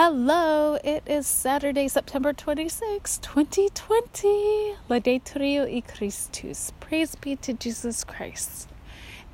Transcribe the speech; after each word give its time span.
Hello, 0.00 0.78
it 0.84 1.02
is 1.08 1.26
Saturday, 1.26 1.88
September 1.88 2.32
26, 2.32 3.18
2020. 3.18 4.76
Laudetur 4.88 5.68
y 5.68 5.82
Christus. 5.88 6.72
Praise 6.78 7.16
be 7.16 7.34
to 7.34 7.52
Jesus 7.52 8.04
Christ. 8.04 8.68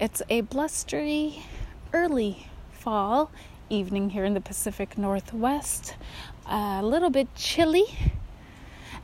It's 0.00 0.22
a 0.30 0.40
blustery, 0.40 1.42
early 1.92 2.46
fall 2.72 3.30
evening 3.69 4.08
here 4.08 4.24
in 4.24 4.32
the 4.32 4.40
Pacific 4.40 4.96
Northwest. 4.96 5.97
A 6.47 6.83
little 6.83 7.10
bit 7.10 7.28
chilly. 7.35 7.85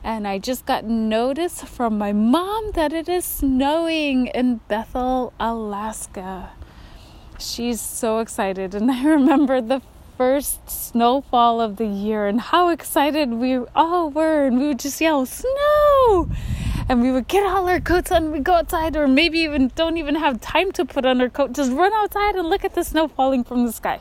And 0.03 0.27
I 0.27 0.39
just 0.39 0.65
got 0.65 0.85
notice 0.85 1.61
from 1.61 1.95
my 1.95 2.11
mom 2.11 2.71
that 2.71 2.91
it 2.91 3.07
is 3.07 3.23
snowing 3.23 4.25
in 4.33 4.61
Bethel, 4.67 5.31
Alaska. 5.39 6.53
She's 7.37 7.79
so 7.79 8.17
excited. 8.17 8.73
And 8.73 8.89
I 8.91 9.03
remember 9.05 9.61
the 9.61 9.83
first 10.17 10.69
snowfall 10.69 11.61
of 11.61 11.77
the 11.77 11.85
year 11.85 12.27
and 12.27 12.39
how 12.39 12.69
excited 12.69 13.33
we 13.33 13.57
all 13.75 14.09
were. 14.09 14.45
And 14.45 14.59
we 14.59 14.67
would 14.67 14.79
just 14.79 14.99
yell, 15.01 15.25
Snow! 15.25 16.29
And 16.89 17.01
we 17.01 17.11
would 17.11 17.27
get 17.27 17.45
all 17.45 17.69
our 17.69 17.79
coats 17.79 18.11
on, 18.11 18.31
we 18.31 18.39
go 18.39 18.53
outside, 18.55 18.97
or 18.97 19.07
maybe 19.07 19.39
even 19.39 19.71
don't 19.75 19.97
even 19.97 20.15
have 20.15 20.41
time 20.41 20.71
to 20.73 20.83
put 20.83 21.05
on 21.05 21.21
our 21.21 21.29
coat. 21.29 21.53
Just 21.53 21.71
run 21.71 21.93
outside 21.93 22.35
and 22.35 22.49
look 22.49 22.65
at 22.65 22.75
the 22.75 22.83
snow 22.83 23.07
falling 23.07 23.43
from 23.43 23.65
the 23.65 23.71
sky. 23.71 23.99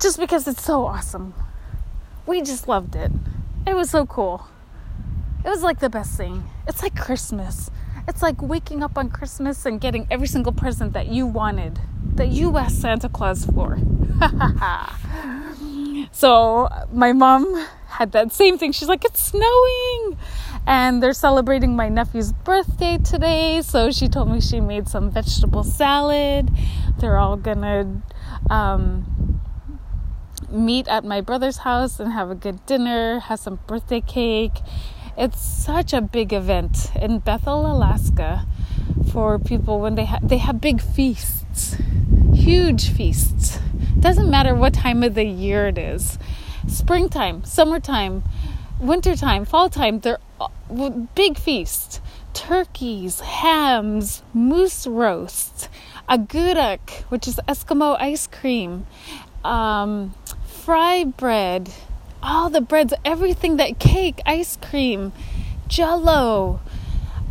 Just 0.00 0.18
because 0.18 0.46
it's 0.46 0.62
so 0.62 0.86
awesome. 0.86 1.34
We 2.26 2.42
just 2.42 2.68
loved 2.68 2.94
it. 2.94 3.10
It 3.66 3.74
was 3.74 3.90
so 3.90 4.06
cool. 4.06 4.46
It 5.44 5.48
was 5.48 5.62
like 5.62 5.80
the 5.80 5.90
best 5.90 6.16
thing. 6.16 6.44
It's 6.68 6.82
like 6.82 6.94
Christmas. 6.94 7.70
It's 8.06 8.22
like 8.22 8.40
waking 8.40 8.82
up 8.82 8.96
on 8.98 9.10
Christmas 9.10 9.64
and 9.66 9.80
getting 9.80 10.06
every 10.10 10.26
single 10.26 10.52
present 10.52 10.92
that 10.92 11.08
you 11.08 11.26
wanted, 11.26 11.80
that 12.14 12.28
you 12.28 12.56
asked 12.58 12.80
Santa 12.80 13.08
Claus 13.08 13.46
for. 13.46 13.78
so 16.12 16.68
my 16.92 17.12
mom 17.12 17.66
had 17.88 18.12
that 18.12 18.32
same 18.32 18.58
thing. 18.58 18.72
She's 18.72 18.88
like, 18.88 19.04
it's 19.04 19.22
snowing. 19.22 20.18
And 20.66 21.02
they're 21.02 21.12
celebrating 21.12 21.76
my 21.76 21.88
nephew's 21.88 22.32
birthday 22.32 22.98
today. 22.98 23.62
So 23.62 23.90
she 23.90 24.08
told 24.08 24.30
me 24.30 24.40
she 24.40 24.60
made 24.60 24.88
some 24.88 25.10
vegetable 25.10 25.62
salad. 25.64 26.50
They're 26.98 27.18
all 27.18 27.36
gonna 27.36 28.02
um, 28.50 29.40
meet 30.50 30.88
at 30.88 31.04
my 31.04 31.20
brother's 31.20 31.58
house 31.58 32.00
and 32.00 32.12
have 32.12 32.30
a 32.30 32.34
good 32.34 32.64
dinner, 32.66 33.20
have 33.20 33.40
some 33.40 33.60
birthday 33.66 34.00
cake. 34.00 34.60
It's 35.16 35.40
such 35.40 35.92
a 35.92 36.00
big 36.00 36.32
event 36.32 36.90
in 36.96 37.20
Bethel, 37.20 37.70
Alaska, 37.70 38.46
for 39.12 39.38
people 39.38 39.80
when 39.80 39.94
they 39.94 40.06
ha- 40.06 40.18
they 40.22 40.38
have 40.38 40.60
big 40.60 40.80
feasts, 40.80 41.76
huge 42.32 42.90
feasts. 42.90 43.58
Doesn't 44.04 44.30
matter 44.30 44.54
what 44.54 44.74
time 44.74 45.02
of 45.02 45.14
the 45.14 45.24
year 45.24 45.68
it 45.68 45.78
is, 45.78 46.18
springtime, 46.68 47.42
summertime, 47.42 48.22
wintertime, 48.78 49.46
fall 49.46 49.70
time. 49.70 50.00
They're 50.00 50.18
big 51.14 51.38
feasts. 51.38 52.02
Turkeys, 52.34 53.20
hams, 53.20 54.22
moose 54.34 54.86
roasts, 54.86 55.70
agurk, 56.06 56.90
which 57.08 57.26
is 57.26 57.40
Eskimo 57.48 57.96
ice 57.98 58.26
cream, 58.26 58.86
um, 59.42 60.12
fry 60.44 61.04
bread 61.04 61.72
all 62.22 62.50
the 62.50 62.60
breads, 62.60 62.92
everything 63.06 63.56
that 63.56 63.78
cake, 63.78 64.20
ice 64.26 64.58
cream, 64.60 65.12
jello, 65.66 66.60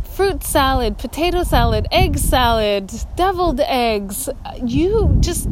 fruit 0.02 0.42
salad, 0.42 0.98
potato 0.98 1.44
salad, 1.44 1.86
egg 1.92 2.18
salad, 2.18 2.90
deviled 3.14 3.60
eggs, 3.60 4.28
you 4.64 5.16
just 5.20 5.48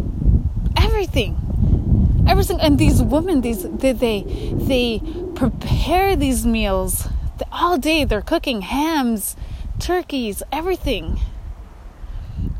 everything. 0.82 2.24
Everything 2.28 2.60
and 2.60 2.78
these 2.78 3.02
women, 3.02 3.40
these 3.40 3.62
they 3.62 3.92
they, 3.92 4.22
they 4.52 5.02
prepare 5.34 6.16
these 6.16 6.46
meals 6.46 7.08
all 7.50 7.78
day. 7.78 8.04
They're 8.04 8.22
cooking 8.22 8.62
hams, 8.62 9.36
turkeys, 9.78 10.42
everything 10.52 11.18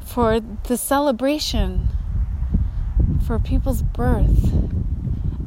for 0.05 0.41
the 0.41 0.77
celebration 0.77 1.89
for 3.27 3.39
people's 3.39 3.83
birth 3.83 4.53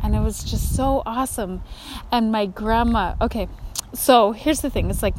and 0.06 0.16
it 0.16 0.20
was 0.20 0.44
just 0.44 0.76
so 0.76 1.02
awesome. 1.04 1.64
And 2.12 2.32
my 2.32 2.46
grandma, 2.46 3.16
okay, 3.22 3.48
so 3.92 4.34
here's 4.34 4.62
the 4.62 4.70
thing 4.70 4.92
it's 4.92 5.02
like, 5.02 5.16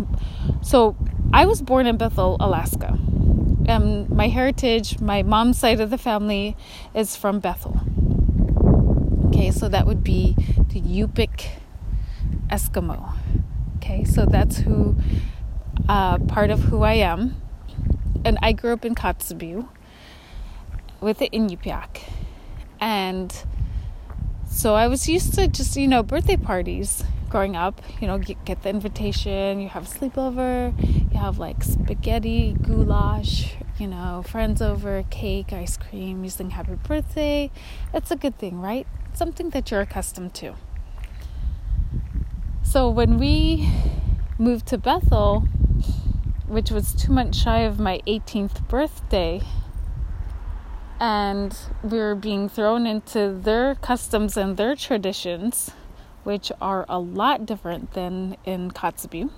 so 0.62 0.96
I 1.32 1.44
was 1.44 1.60
born 1.60 1.88
in 1.88 1.96
Bethel, 1.96 2.36
Alaska. 2.38 2.96
And 3.68 4.08
my 4.08 4.28
heritage, 4.28 5.00
my 5.00 5.22
mom's 5.22 5.58
side 5.58 5.80
of 5.80 5.90
the 5.90 5.98
family 5.98 6.56
is 6.94 7.16
from 7.16 7.40
Bethel. 7.40 7.80
Okay, 9.26 9.50
so 9.50 9.68
that 9.68 9.86
would 9.86 10.04
be 10.04 10.36
the 10.70 10.80
Yupik 10.80 11.48
Eskimo. 12.48 13.12
Okay, 13.76 14.04
so 14.04 14.24
that's 14.24 14.58
who, 14.58 14.96
uh, 15.88 16.18
part 16.18 16.50
of 16.50 16.60
who 16.64 16.82
I 16.82 16.94
am. 16.94 17.40
And 18.24 18.38
I 18.40 18.52
grew 18.52 18.72
up 18.72 18.84
in 18.84 18.94
Kotzebue 18.94 19.68
with 21.00 21.18
the 21.18 21.28
Inupiaq. 21.30 22.02
And 22.80 23.34
so 24.48 24.74
I 24.74 24.86
was 24.86 25.08
used 25.08 25.34
to 25.34 25.48
just, 25.48 25.76
you 25.76 25.88
know, 25.88 26.02
birthday 26.02 26.36
parties 26.36 27.04
growing 27.28 27.56
up. 27.56 27.80
You 28.00 28.06
know, 28.06 28.18
get, 28.18 28.62
the 28.62 28.68
invitation, 28.68 29.60
you 29.60 29.68
have 29.68 29.84
a 29.84 29.88
sleepover, 29.88 30.72
you 31.12 31.18
have 31.18 31.38
like 31.38 31.62
spaghetti, 31.62 32.56
goulash, 32.60 33.54
you 33.78 33.86
know, 33.86 34.22
friends 34.26 34.62
over, 34.62 35.04
cake, 35.10 35.52
ice 35.52 35.76
cream, 35.76 36.24
you 36.24 36.30
sing 36.30 36.50
happy 36.50 36.74
birthday. 36.74 37.50
It's 37.92 38.10
a 38.10 38.16
good 38.16 38.38
thing, 38.38 38.60
right? 38.60 38.86
Something 39.12 39.50
that 39.50 39.70
you're 39.70 39.82
accustomed 39.82 40.34
to. 40.34 40.54
So 42.62 42.90
when 42.90 43.18
we 43.18 43.70
moved 44.38 44.66
to 44.66 44.78
Bethel, 44.78 45.44
which 46.46 46.70
was 46.70 46.94
two 46.94 47.12
months 47.12 47.38
shy 47.38 47.60
of 47.60 47.78
my 47.78 48.00
18th 48.06 48.68
birthday, 48.68 49.40
and 50.98 51.56
we 51.82 51.98
are 51.98 52.14
being 52.14 52.48
thrown 52.48 52.86
into 52.86 53.32
their 53.32 53.74
customs 53.76 54.36
and 54.36 54.56
their 54.56 54.74
traditions, 54.74 55.70
which 56.26 56.50
are 56.60 56.84
a 56.88 56.98
lot 56.98 57.46
different 57.46 57.92
than 57.92 58.36
in 58.44 58.68
Kotzebue, 58.72 59.30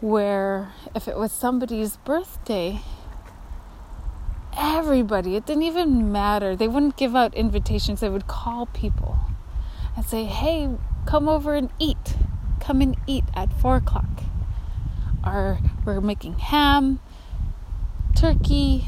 where 0.00 0.72
if 0.94 1.08
it 1.08 1.16
was 1.16 1.32
somebody's 1.32 1.96
birthday, 1.96 2.80
everybody, 4.56 5.34
it 5.34 5.44
didn't 5.44 5.64
even 5.64 6.12
matter, 6.12 6.54
they 6.54 6.68
wouldn't 6.68 6.96
give 6.96 7.16
out 7.16 7.34
invitations, 7.34 7.98
they 7.98 8.08
would 8.08 8.28
call 8.28 8.66
people 8.66 9.18
and 9.96 10.06
say, 10.06 10.22
hey, 10.22 10.70
come 11.06 11.28
over 11.28 11.56
and 11.56 11.70
eat. 11.80 12.14
Come 12.60 12.80
and 12.80 12.96
eat 13.08 13.24
at 13.34 13.52
four 13.52 13.74
o'clock. 13.74 14.22
Or 15.26 15.58
we're 15.84 16.00
making 16.00 16.38
ham, 16.38 17.00
turkey, 18.14 18.86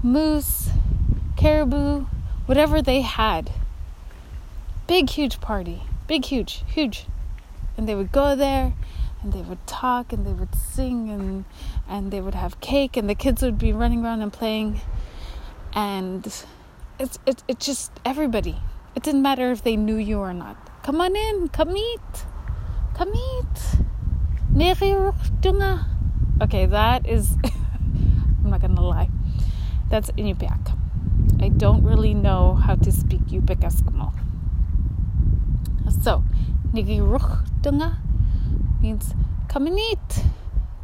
moose, 0.00 0.70
caribou, 1.36 2.06
whatever 2.46 2.80
they 2.80 3.00
had. 3.00 3.50
Big, 4.86 5.10
huge 5.10 5.40
party. 5.40 5.82
Big, 6.06 6.24
huge, 6.24 6.62
huge. 6.68 7.06
And 7.76 7.88
they 7.88 7.94
would 7.94 8.12
go 8.12 8.36
there 8.36 8.72
and 9.22 9.32
they 9.32 9.40
would 9.42 9.66
talk 9.66 10.12
and 10.12 10.24
they 10.24 10.32
would 10.32 10.54
sing 10.54 11.10
and, 11.10 11.44
and 11.88 12.12
they 12.12 12.20
would 12.20 12.36
have 12.36 12.60
cake 12.60 12.96
and 12.96 13.10
the 13.10 13.14
kids 13.16 13.42
would 13.42 13.58
be 13.58 13.72
running 13.72 14.04
around 14.04 14.22
and 14.22 14.32
playing. 14.32 14.80
And 15.74 16.24
it's, 17.00 17.18
it, 17.26 17.42
it 17.48 17.58
just, 17.58 17.90
everybody. 18.04 18.56
It 18.94 19.02
didn't 19.02 19.22
matter 19.22 19.50
if 19.50 19.64
they 19.64 19.76
knew 19.76 19.96
you 19.96 20.20
or 20.20 20.32
not. 20.32 20.56
Come 20.84 21.00
on 21.00 21.16
in, 21.16 21.48
come 21.48 21.76
eat. 21.76 22.24
Come 22.94 23.12
eat. 23.14 23.80
Okay, 26.40 26.66
that 26.66 27.08
is, 27.08 27.36
I'm 27.44 28.50
not 28.50 28.60
gonna 28.60 28.80
lie. 28.80 29.10
That's 29.90 30.10
Inupiaq. 30.12 30.78
I 31.42 31.48
don't 31.48 31.82
really 31.82 32.14
know 32.14 32.54
how 32.54 32.76
to 32.76 32.92
speak 32.92 33.20
Yupik 33.26 33.60
Eskimo. 33.60 34.25
So, 36.02 36.22
Nigiruchtunga 36.72 37.98
means 38.80 39.14
come 39.48 39.66
and 39.66 39.78
eat. 39.78 40.24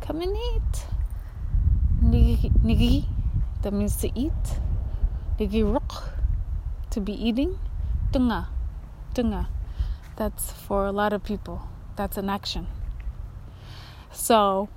Come 0.00 0.20
and 0.20 0.36
eat. 0.36 0.86
Nigi, 2.02 3.04
that 3.62 3.72
means 3.72 3.96
to 3.96 4.10
eat. 4.18 4.32
Nigiruk, 5.38 6.08
to 6.90 7.00
be 7.00 7.12
eating. 7.12 7.58
Tunga, 8.12 8.48
tunga. 9.14 9.48
That's 10.16 10.52
for 10.52 10.86
a 10.86 10.92
lot 10.92 11.12
of 11.12 11.24
people. 11.24 11.62
That's 11.96 12.16
an 12.16 12.28
action. 12.28 12.66
So, 14.12 14.68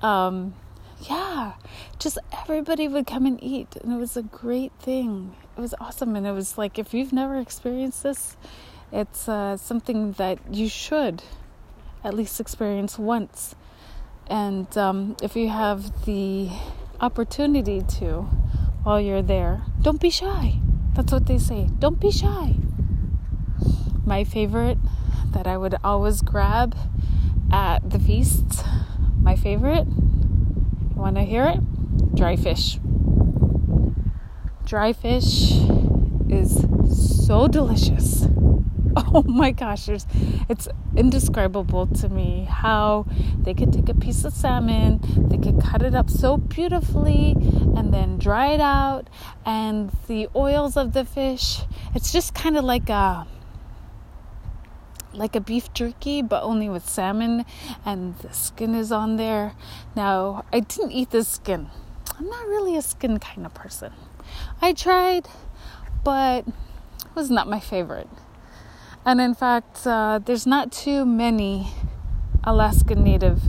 um, 0.00 0.54
yeah, 1.02 1.52
just 1.98 2.18
everybody 2.32 2.88
would 2.88 3.06
come 3.06 3.26
and 3.26 3.42
eat. 3.42 3.76
And 3.82 3.92
it 3.92 3.96
was 3.96 4.16
a 4.16 4.22
great 4.22 4.72
thing. 4.78 5.36
It 5.56 5.60
was 5.60 5.74
awesome. 5.80 6.16
And 6.16 6.26
it 6.26 6.32
was 6.32 6.56
like, 6.56 6.78
if 6.78 6.94
you've 6.94 7.12
never 7.12 7.36
experienced 7.38 8.02
this, 8.02 8.36
it's 8.92 9.28
uh, 9.28 9.56
something 9.56 10.12
that 10.12 10.38
you 10.50 10.68
should 10.68 11.22
at 12.04 12.14
least 12.14 12.40
experience 12.40 12.98
once. 12.98 13.54
And 14.26 14.76
um, 14.76 15.16
if 15.22 15.36
you 15.36 15.48
have 15.48 16.04
the 16.04 16.50
opportunity 17.00 17.82
to 17.98 18.22
while 18.82 19.00
you're 19.00 19.22
there, 19.22 19.62
don't 19.82 20.00
be 20.00 20.10
shy. 20.10 20.60
That's 20.94 21.12
what 21.12 21.26
they 21.26 21.38
say. 21.38 21.68
Don't 21.78 22.00
be 22.00 22.10
shy. 22.10 22.56
My 24.04 24.24
favorite 24.24 24.78
that 25.32 25.46
I 25.46 25.56
would 25.56 25.76
always 25.84 26.22
grab 26.22 26.76
at 27.52 27.90
the 27.90 27.98
feasts, 27.98 28.62
my 29.20 29.36
favorite, 29.36 29.86
you 29.86 30.94
want 30.96 31.16
to 31.16 31.22
hear 31.22 31.46
it? 31.46 32.14
Dry 32.14 32.36
fish. 32.36 32.78
Dry 34.64 34.92
fish 34.92 35.52
is 36.28 36.66
so 37.24 37.48
delicious. 37.48 38.26
Oh 39.14 39.22
my 39.22 39.52
gosh, 39.52 39.88
it's 39.88 40.68
indescribable 40.96 41.86
to 41.86 42.08
me 42.08 42.48
how 42.50 43.06
they 43.38 43.54
could 43.54 43.72
take 43.72 43.88
a 43.88 43.94
piece 43.94 44.24
of 44.24 44.32
salmon, 44.32 45.00
they 45.16 45.38
could 45.38 45.62
cut 45.62 45.82
it 45.82 45.94
up 45.94 46.10
so 46.10 46.36
beautifully, 46.36 47.36
and 47.76 47.94
then 47.94 48.18
dry 48.18 48.48
it 48.48 48.60
out, 48.60 49.08
and 49.46 49.90
the 50.08 50.28
oils 50.34 50.76
of 50.76 50.94
the 50.94 51.04
fish. 51.04 51.60
It's 51.94 52.12
just 52.12 52.34
kind 52.34 52.56
of 52.56 52.64
like 52.64 52.90
a 52.90 53.26
like 55.14 55.36
a 55.36 55.40
beef 55.40 55.72
jerky, 55.72 56.20
but 56.20 56.42
only 56.42 56.68
with 56.68 56.88
salmon, 56.88 57.44
and 57.84 58.18
the 58.18 58.32
skin 58.32 58.74
is 58.74 58.90
on 58.90 59.16
there. 59.16 59.54
Now, 59.94 60.44
I 60.52 60.60
didn't 60.60 60.90
eat 60.90 61.10
the 61.10 61.22
skin. 61.22 61.68
I'm 62.18 62.28
not 62.28 62.46
really 62.48 62.76
a 62.76 62.82
skin 62.82 63.18
kind 63.18 63.46
of 63.46 63.54
person. 63.54 63.92
I 64.60 64.72
tried, 64.72 65.28
but 66.02 66.48
it 66.48 67.14
was 67.14 67.30
not 67.30 67.48
my 67.48 67.60
favorite. 67.60 68.08
And 69.08 69.22
in 69.22 69.32
fact, 69.32 69.86
uh, 69.86 70.20
there's 70.22 70.46
not 70.46 70.70
too 70.70 71.06
many 71.06 71.68
Alaskan 72.44 73.02
Native 73.02 73.40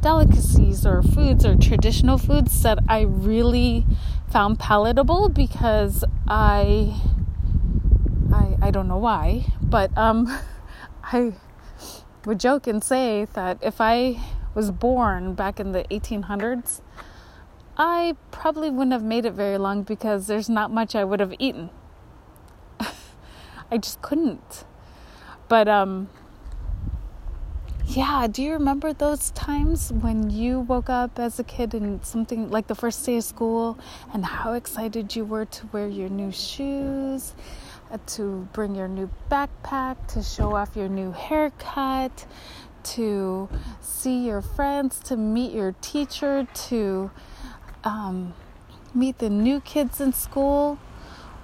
delicacies 0.00 0.84
or 0.84 1.00
foods 1.00 1.46
or 1.46 1.54
traditional 1.54 2.18
foods 2.18 2.60
that 2.64 2.80
I 2.88 3.02
really 3.02 3.86
found 4.28 4.58
palatable 4.58 5.28
because 5.28 6.02
I 6.26 7.00
I 8.34 8.56
I 8.60 8.70
don't 8.72 8.88
know 8.88 8.98
why, 8.98 9.46
but 9.62 9.96
um 9.96 10.26
I 11.04 11.34
would 12.24 12.40
joke 12.40 12.66
and 12.66 12.82
say 12.82 13.28
that 13.34 13.58
if 13.62 13.80
I 13.80 14.20
was 14.56 14.72
born 14.72 15.34
back 15.34 15.60
in 15.60 15.70
the 15.70 15.84
1800s, 15.84 16.80
I 17.78 18.16
probably 18.32 18.70
wouldn't 18.70 18.92
have 18.92 19.04
made 19.04 19.24
it 19.24 19.34
very 19.34 19.56
long 19.56 19.84
because 19.84 20.26
there's 20.26 20.48
not 20.48 20.72
much 20.72 20.96
I 20.96 21.04
would 21.04 21.20
have 21.20 21.34
eaten. 21.38 21.70
I 23.70 23.78
just 23.78 24.02
couldn't. 24.02 24.64
But 25.48 25.68
um 25.68 26.08
yeah, 27.88 28.26
do 28.26 28.42
you 28.42 28.52
remember 28.52 28.92
those 28.92 29.30
times 29.30 29.92
when 29.92 30.28
you 30.28 30.60
woke 30.60 30.90
up 30.90 31.20
as 31.20 31.38
a 31.38 31.44
kid 31.44 31.72
and 31.72 32.04
something 32.04 32.50
like 32.50 32.66
the 32.66 32.74
first 32.74 33.06
day 33.06 33.18
of 33.18 33.24
school 33.24 33.78
and 34.12 34.24
how 34.24 34.54
excited 34.54 35.14
you 35.14 35.24
were 35.24 35.44
to 35.44 35.66
wear 35.68 35.86
your 35.86 36.08
new 36.08 36.32
shoes 36.32 37.32
uh, 37.90 37.98
to 38.06 38.48
bring 38.52 38.74
your 38.74 38.88
new 38.88 39.08
backpack, 39.30 40.08
to 40.08 40.22
show 40.22 40.56
off 40.56 40.74
your 40.74 40.88
new 40.88 41.12
haircut, 41.12 42.26
to 42.82 43.48
see 43.80 44.26
your 44.26 44.42
friends, 44.42 44.98
to 45.00 45.16
meet 45.16 45.52
your 45.52 45.72
teacher, 45.80 46.46
to 46.54 47.10
um, 47.84 48.34
meet 48.92 49.18
the 49.18 49.30
new 49.30 49.60
kids 49.60 50.00
in 50.00 50.12
school. 50.12 50.78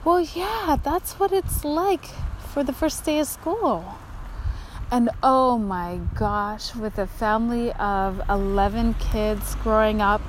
Well, 0.04 0.20
yeah, 0.20 0.78
that's 0.82 1.20
what 1.20 1.30
it's 1.30 1.64
like 1.64 2.06
for 2.52 2.64
the 2.64 2.72
first 2.72 3.04
day 3.04 3.20
of 3.20 3.28
school. 3.28 3.84
And 4.90 5.10
oh 5.22 5.58
my 5.58 6.00
gosh, 6.16 6.74
with 6.74 6.98
a 6.98 7.06
family 7.06 7.72
of 7.74 8.20
11 8.28 8.94
kids 8.94 9.54
growing 9.62 10.02
up, 10.02 10.20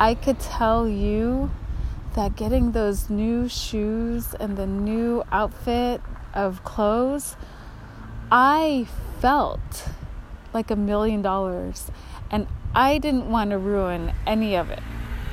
I 0.00 0.14
could 0.14 0.40
tell 0.40 0.88
you 0.88 1.52
that 2.16 2.34
getting 2.34 2.72
those 2.72 3.08
new 3.08 3.48
shoes 3.48 4.34
and 4.34 4.56
the 4.56 4.66
new 4.66 5.22
outfit 5.30 6.00
of 6.34 6.64
clothes, 6.64 7.36
I 8.32 8.88
felt 9.20 9.90
like 10.52 10.72
a 10.72 10.76
million 10.76 11.22
dollars. 11.22 11.92
And 12.32 12.48
I 12.74 12.98
didn't 12.98 13.30
want 13.30 13.50
to 13.52 13.58
ruin 13.58 14.12
any 14.26 14.56
of 14.56 14.70
it. 14.70 14.82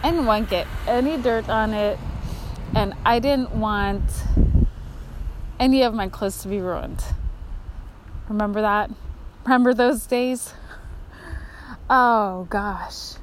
I 0.03 0.11
didn't 0.11 0.27
want 0.27 0.50
to 0.50 0.51
get 0.51 0.68
any 0.88 1.18
dirt 1.18 1.50
on 1.50 1.73
it. 1.73 1.97
And 2.75 2.94
I 3.06 3.19
didn't 3.19 3.51
want 3.51 4.04
any 5.60 5.81
of 5.83 5.94
my 5.94 6.10
clothes 6.10 6.42
to 6.44 6.50
be 6.50 6.60
ruined. 6.60 7.01
Remember 8.27 8.62
that? 8.62 8.92
Remember 9.45 9.74
those 9.74 10.06
days? 10.06 10.54
Oh 11.89 12.48
gosh. 12.50 13.13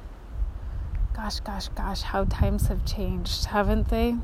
Gosh, 1.15 1.39
gosh, 1.41 1.67
gosh, 1.69 2.01
how 2.01 2.23
times 2.23 2.67
have 2.67 2.83
changed, 2.85 3.45
haven't 3.45 3.89
they? 3.89 4.15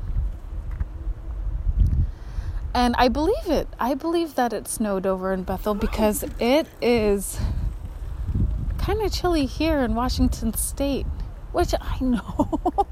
And 2.74 2.96
I 2.98 3.08
believe 3.08 3.46
it. 3.46 3.68
I 3.78 3.94
believe 3.94 4.34
that 4.34 4.52
it 4.52 4.66
snowed 4.66 5.06
over 5.06 5.32
in 5.32 5.44
Bethel 5.44 5.74
because 5.74 6.24
it 6.40 6.66
is 6.82 7.38
kind 8.78 9.00
of 9.02 9.12
chilly 9.12 9.46
here 9.46 9.80
in 9.80 9.94
Washington 9.94 10.54
State, 10.54 11.06
which 11.52 11.72
I 11.80 11.98
know 12.00 12.86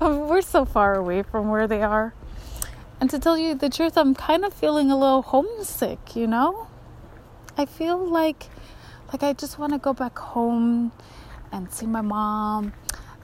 Um, 0.00 0.28
we're 0.28 0.42
so 0.42 0.64
far 0.64 0.94
away 0.94 1.22
from 1.22 1.48
where 1.48 1.68
they 1.68 1.82
are. 1.82 2.12
And 3.00 3.08
to 3.10 3.18
tell 3.18 3.38
you 3.38 3.54
the 3.54 3.68
truth, 3.68 3.96
I'm 3.96 4.14
kind 4.14 4.44
of 4.44 4.52
feeling 4.52 4.90
a 4.90 4.96
little 4.96 5.22
homesick, 5.22 6.16
you 6.16 6.26
know? 6.26 6.68
I 7.56 7.66
feel 7.66 7.96
like 7.96 8.48
like 9.12 9.22
I 9.22 9.32
just 9.32 9.58
want 9.58 9.72
to 9.72 9.78
go 9.78 9.92
back 9.92 10.18
home 10.18 10.90
and 11.52 11.72
see 11.72 11.86
my 11.86 12.00
mom 12.00 12.72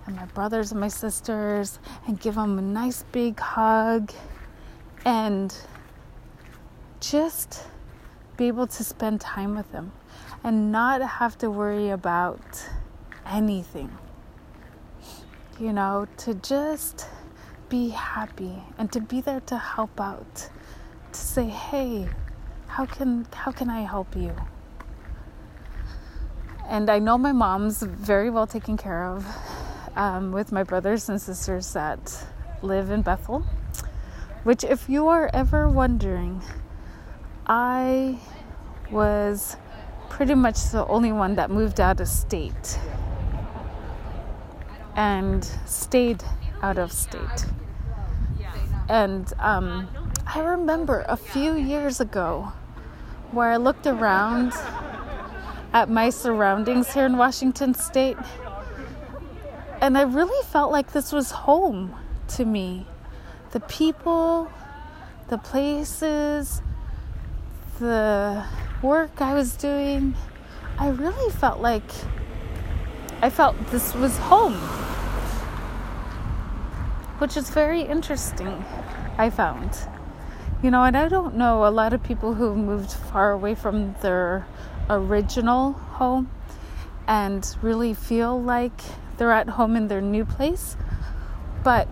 and 0.07 0.15
my 0.15 0.27
brothers 0.27 0.71
and 0.71 0.81
my 0.81 0.89
sisters 0.89 1.81
and 2.07 2.21
give 2.21 2.37
them 2.37 2.59
a 2.59 2.63
nice 2.63 3.03
big 3.11 3.41
hug 3.41 4.13
and 5.05 5.55
just 7.01 7.65
be 8.37 8.47
able 8.47 8.69
to 8.69 8.85
spend 8.85 9.21
time 9.21 9.57
with 9.57 9.71
them 9.73 9.91
and 10.45 10.71
not 10.71 11.03
have 11.03 11.37
to 11.39 11.51
worry 11.51 11.91
about 11.91 12.65
anything. 13.27 13.91
You 15.59 15.73
know, 15.73 16.09
to 16.19 16.35
just 16.35 17.07
be 17.69 17.91
happy 17.91 18.63
and 18.79 18.91
to 18.93 19.01
be 19.01 19.21
there 19.21 19.41
to 19.41 19.57
help 19.57 20.01
out. 20.01 20.49
To 21.13 21.19
say, 21.19 21.49
"Hey, 21.49 22.09
how 22.67 22.87
can 22.87 23.27
how 23.33 23.53
can 23.53 23.71
I 23.71 23.83
help 23.83 24.17
you?" 24.17 24.35
And 26.67 26.89
I 26.89 26.99
know 26.99 27.19
my 27.19 27.33
mom's 27.33 27.83
very 27.83 28.31
well 28.31 28.47
taken 28.47 28.77
care 28.77 29.05
of 29.05 29.27
um, 29.95 30.33
with 30.33 30.53
my 30.53 30.63
brothers 30.63 31.09
and 31.09 31.21
sisters 31.21 31.73
that 31.75 32.27
live 32.63 32.91
in 32.91 33.03
Bethel. 33.03 33.45
Which, 34.45 34.65
if 34.65 34.89
you 34.89 35.09
are 35.09 35.31
ever 35.33 35.69
wondering, 35.69 36.43
I 37.47 38.19
was 38.91 39.57
pretty 40.09 40.35
much 40.35 40.71
the 40.71 40.87
only 40.87 41.13
one 41.13 41.37
that 41.37 41.51
moved 41.51 41.81
out 41.81 42.01
of 42.01 42.09
state 42.09 42.79
and 44.97 45.45
stayed 45.67 46.23
out 46.63 46.79
of 46.79 46.93
state. 46.93 47.47
And 48.89 49.33
um, 49.39 49.89
I 50.27 50.41
remember 50.41 51.05
a 51.09 51.17
few 51.17 51.55
years 51.55 52.01
ago 52.01 52.53
where 53.31 53.51
I 53.51 53.57
looked 53.57 53.87
around 53.87 54.53
at 55.73 55.89
my 55.89 56.11
surroundings 56.11 56.93
here 56.93 57.07
in 57.07 57.17
Washington 57.17 57.75
state 57.75 58.19
and 59.83 59.99
I 59.99 60.03
really 60.03 60.47
felt 60.47 60.71
like 60.71 60.93
this 60.93 61.11
was 61.11 61.33
home 61.33 61.93
to 62.29 62.45
me. 62.45 62.87
The 63.51 63.59
people, 63.59 64.49
the 65.29 65.39
places, 65.39 66.63
the 67.81 68.45
work 68.81 69.21
I 69.21 69.35
was 69.35 69.57
doing, 69.57 70.15
I 70.79 70.89
really 70.91 71.33
felt 71.33 71.61
like 71.61 71.83
I 73.21 73.29
felt 73.29 73.57
this 73.73 73.93
was 73.93 74.17
home. 74.19 74.82
Which 77.23 77.37
is 77.37 77.51
very 77.51 77.83
interesting, 77.83 78.65
I 79.17 79.31
found. 79.31 79.79
You 80.61 80.73
know, 80.73 80.83
and 80.83 80.97
I 80.97 81.07
don't 81.07 81.37
know 81.37 81.65
a 81.65 81.71
lot 81.71 81.93
of 81.93 82.03
people 82.03 82.35
who 82.35 82.57
moved 82.57 82.91
far 82.91 83.31
away 83.31 83.55
from 83.55 83.95
their 84.03 84.45
original 84.91 85.75
home 86.01 86.29
and 87.07 87.47
really 87.63 87.95
feel 87.95 88.43
like 88.43 88.73
they're 89.19 89.31
at 89.31 89.51
home 89.51 89.77
in 89.77 89.87
their 89.87 90.01
new 90.01 90.25
place. 90.25 90.77
But 91.63 91.87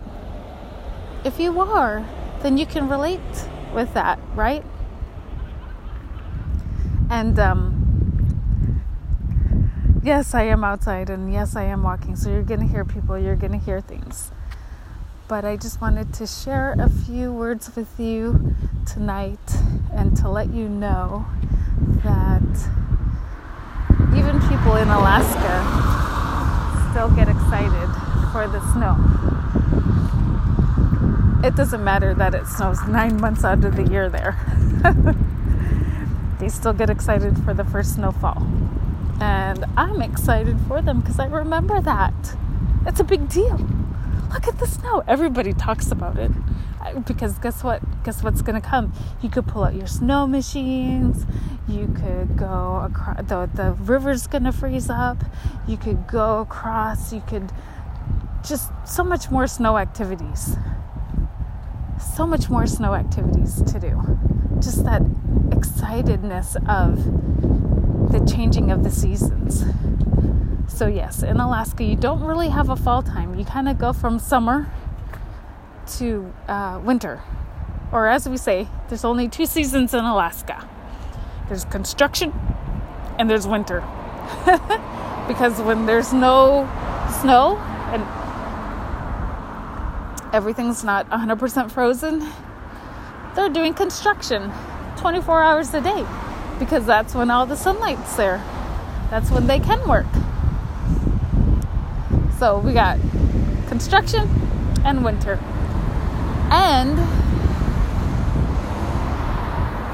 if 1.23 1.39
you 1.39 1.61
are, 1.61 2.05
then 2.41 2.57
you 2.57 2.65
can 2.65 2.89
relate 2.89 3.47
with 3.73 3.93
that, 3.93 4.19
right? 4.35 4.65
And 7.09 7.39
um, 7.39 8.81
yes, 10.03 10.33
I 10.33 10.43
am 10.43 10.65
outside, 10.65 11.09
and 11.09 11.31
yes, 11.31 11.55
I 11.55 11.63
am 11.63 11.83
walking. 11.83 12.17
So 12.17 12.29
you're 12.29 12.43
going 12.43 12.59
to 12.59 12.67
hear 12.67 12.83
people, 12.83 13.17
you're 13.17 13.37
going 13.37 13.53
to 13.53 13.65
hear 13.65 13.79
things. 13.79 14.33
But 15.31 15.45
I 15.45 15.55
just 15.55 15.79
wanted 15.79 16.13
to 16.15 16.27
share 16.27 16.75
a 16.77 16.89
few 16.89 17.31
words 17.31 17.73
with 17.73 17.97
you 17.97 18.53
tonight 18.85 19.39
and 19.93 20.13
to 20.17 20.27
let 20.27 20.53
you 20.53 20.67
know 20.67 21.25
that 22.03 22.43
even 24.13 24.41
people 24.49 24.75
in 24.75 24.89
Alaska 24.89 25.53
still 26.91 27.09
get 27.11 27.29
excited 27.29 27.87
for 28.33 28.45
the 28.49 28.59
snow. 28.73 28.97
it 31.47 31.55
doesn't 31.55 31.81
matter 31.81 32.13
that 32.13 32.35
it 32.35 32.45
snows 32.45 32.85
nine 32.89 33.15
months 33.15 33.45
out 33.45 33.63
of 33.63 33.77
the 33.77 33.83
year 33.83 34.09
there. 34.09 34.35
they 36.41 36.49
still 36.49 36.73
get 36.73 36.89
excited 36.89 37.41
for 37.45 37.53
the 37.53 37.63
first 37.63 37.95
snowfall. 37.95 38.45
And 39.21 39.63
I'm 39.77 40.01
excited 40.01 40.57
for 40.67 40.81
them 40.81 40.99
because 40.99 41.19
I 41.19 41.27
remember 41.27 41.79
that. 41.79 42.35
It's 42.85 42.99
a 42.99 43.05
big 43.05 43.29
deal. 43.29 43.80
Look 44.33 44.47
at 44.47 44.59
the 44.59 44.67
snow. 44.67 45.03
Everybody 45.07 45.53
talks 45.53 45.91
about 45.91 46.17
it. 46.17 46.31
Because 47.05 47.37
guess 47.39 47.63
what? 47.63 47.81
Guess 48.03 48.23
what's 48.23 48.41
to 48.61 48.67
come? 48.67 48.93
You 49.21 49.29
could 49.29 49.45
pull 49.47 49.63
out 49.63 49.75
your 49.75 49.87
snow 49.87 50.25
machines. 50.25 51.25
You 51.67 51.87
could 51.87 52.37
go 52.37 52.81
across. 52.83 53.17
The, 53.17 53.49
the 53.53 53.73
river's 53.73 54.27
to 54.45 54.51
freeze 54.51 54.89
up. 54.89 55.23
You 55.67 55.77
could 55.77 56.07
go 56.07 56.39
across. 56.39 57.13
You 57.13 57.21
could 57.27 57.51
just 58.47 58.71
so 58.85 59.03
much 59.03 59.29
more 59.29 59.47
snow 59.47 59.77
activities. 59.77 60.55
So 62.15 62.25
much 62.25 62.49
more 62.49 62.65
snow 62.65 62.95
activities 62.95 63.61
to 63.61 63.79
do. 63.79 64.01
Just 64.59 64.83
that 64.85 65.01
excitedness 65.51 66.55
of 66.67 68.11
the 68.11 68.25
changing 68.25 68.71
of 68.71 68.83
the 68.83 68.89
seasons. 68.89 69.63
So, 70.73 70.87
yes, 70.87 71.21
in 71.21 71.37
Alaska, 71.37 71.83
you 71.83 71.95
don't 71.95 72.23
really 72.23 72.49
have 72.49 72.69
a 72.69 72.75
fall 72.75 73.03
time. 73.03 73.37
You 73.37 73.45
kind 73.45 73.67
of 73.67 73.77
go 73.77 73.93
from 73.93 74.17
summer 74.17 74.71
to 75.97 76.33
uh, 76.47 76.81
winter. 76.83 77.21
Or, 77.91 78.07
as 78.07 78.27
we 78.27 78.37
say, 78.37 78.67
there's 78.87 79.03
only 79.03 79.27
two 79.27 79.45
seasons 79.45 79.93
in 79.93 80.03
Alaska 80.03 80.67
there's 81.51 81.65
construction 81.65 82.31
and 83.19 83.29
there's 83.29 83.45
winter. 83.45 83.81
because 85.27 85.59
when 85.61 85.85
there's 85.85 86.13
no 86.13 86.63
snow 87.21 87.57
and 87.91 88.01
everything's 90.33 90.81
not 90.81 91.09
100% 91.09 91.69
frozen, 91.69 92.25
they're 93.35 93.49
doing 93.49 93.73
construction 93.73 94.49
24 94.95 95.43
hours 95.43 95.73
a 95.73 95.81
day 95.81 96.05
because 96.57 96.85
that's 96.85 97.13
when 97.13 97.29
all 97.29 97.45
the 97.45 97.57
sunlight's 97.57 98.15
there. 98.15 98.37
That's 99.09 99.29
when 99.29 99.45
they 99.47 99.59
can 99.59 99.85
work. 99.89 100.07
So 102.41 102.57
we 102.57 102.73
got 102.73 102.97
construction 103.67 104.27
and 104.83 105.05
winter. 105.05 105.37
And 106.49 106.99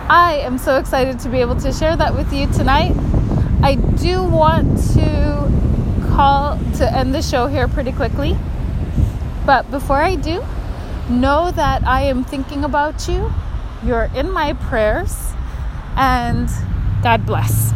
I 0.09 0.39
am 0.43 0.57
so 0.57 0.77
excited 0.77 1.19
to 1.19 1.29
be 1.29 1.41
able 1.41 1.57
to 1.57 1.73
share 1.73 1.97
that 1.97 2.15
with 2.15 2.31
you 2.31 2.47
tonight. 2.53 2.95
I 3.61 3.75
do 3.75 4.23
want 4.23 4.77
to 4.93 5.51
call 6.15 6.57
to 6.77 6.89
end 6.89 7.13
the 7.13 7.21
show 7.21 7.47
here 7.47 7.67
pretty 7.67 7.91
quickly. 7.91 8.37
But 9.45 9.69
before 9.69 9.97
I 9.97 10.15
do, 10.15 10.41
know 11.09 11.51
that 11.51 11.85
I 11.85 12.03
am 12.03 12.23
thinking 12.23 12.63
about 12.63 13.09
you. 13.09 13.29
You're 13.83 14.09
in 14.15 14.31
my 14.31 14.53
prayers. 14.53 15.33
And 15.97 16.47
God 17.03 17.25
bless. 17.25 17.73